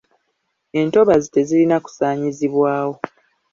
[0.81, 2.95] Entobazi tezirina kusaanyizibwawo.